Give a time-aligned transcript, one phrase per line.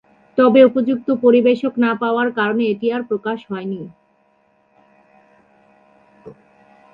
[0.37, 3.81] তবে উপযুক্ত পরিবেশক না পাওয়ার কারণে এটি আর প্রকাশ হয়নি।